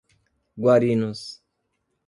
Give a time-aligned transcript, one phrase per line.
[0.57, 1.21] Guarinos